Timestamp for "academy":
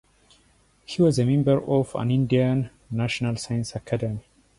3.75-4.25